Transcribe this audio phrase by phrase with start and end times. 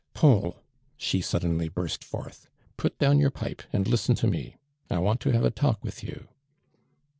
[0.11, 0.63] * "Paul,"
[0.97, 4.57] she suddenly burst forth,' put down your pipe and listen to me.
[4.89, 6.27] J want to have a tulkwith you.''